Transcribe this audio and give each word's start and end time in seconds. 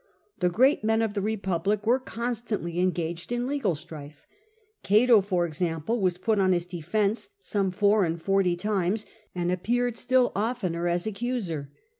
The 0.39 0.49
great 0.49 0.83
men 0.83 1.03
of 1.03 1.13
the 1.13 1.21
Republic 1.21 1.85
were 1.85 1.99
constantly 1.99 2.79
engaged 2.79 3.31
in 3.31 3.45
legal 3.45 3.75
strife. 3.75 4.25
Cato, 4.81 5.21
for 5.21 5.45
example, 5.45 6.01
was 6.01 6.17
put 6.17 6.39
on 6.39 6.53
his 6.53 6.65
defence 6.65 7.29
some 7.37 7.69
four 7.69 8.03
and 8.03 8.19
forty 8.19 8.55
times, 8.55 9.05
and 9.35 9.51
appeared 9.51 9.97
still 9.97 10.31
oftener 10.35 10.87
as 10.87 11.05
accuser. 11.05 11.71